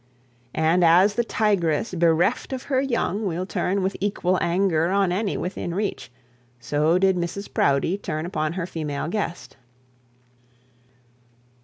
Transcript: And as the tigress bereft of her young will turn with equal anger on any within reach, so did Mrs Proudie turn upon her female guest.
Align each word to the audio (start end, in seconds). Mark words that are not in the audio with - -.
And 0.55 0.83
as 0.83 1.13
the 1.13 1.23
tigress 1.23 1.93
bereft 1.93 2.53
of 2.53 2.63
her 2.63 2.81
young 2.81 3.27
will 3.27 3.45
turn 3.45 3.83
with 3.83 3.95
equal 3.99 4.39
anger 4.41 4.89
on 4.89 5.11
any 5.11 5.37
within 5.37 5.75
reach, 5.75 6.11
so 6.59 6.97
did 6.97 7.15
Mrs 7.15 7.53
Proudie 7.53 7.99
turn 7.99 8.25
upon 8.25 8.53
her 8.53 8.65
female 8.65 9.07
guest. 9.09 9.57